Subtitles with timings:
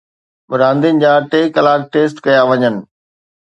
[0.59, 2.75] راندين جا ٽي ڪلاڪ ٽيسٽ ڪيا وڃن